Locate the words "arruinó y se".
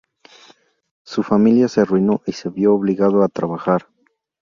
1.81-2.49